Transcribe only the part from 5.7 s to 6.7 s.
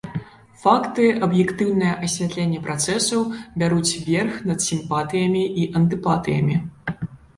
антыпатыямі.